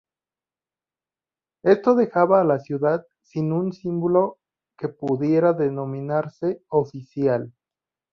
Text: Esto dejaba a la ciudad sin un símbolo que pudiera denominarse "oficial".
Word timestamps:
Esto 1.63 1.93
dejaba 1.93 2.41
a 2.41 2.43
la 2.43 2.57
ciudad 2.57 3.05
sin 3.21 3.51
un 3.51 3.71
símbolo 3.71 4.39
que 4.75 4.87
pudiera 4.87 5.53
denominarse 5.53 6.63
"oficial". 6.69 7.53